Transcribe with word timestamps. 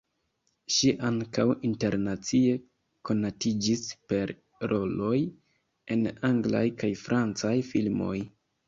Ŝi 0.75 0.87
ankaŭ 1.09 1.45
internacie 1.69 2.55
konatiĝis 3.11 3.85
per 4.09 4.35
roloj 4.75 5.15
en 5.97 6.07
anglaj 6.33 6.65
kaj 6.83 6.95
francaj 7.07 7.57
filmoj. 7.73 8.17